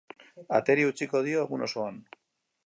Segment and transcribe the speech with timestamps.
[0.59, 2.01] Ateri eutsiko dio egun osoan.